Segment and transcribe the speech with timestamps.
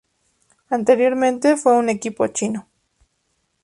[0.71, 2.67] Anteriormente fue un equipo chino.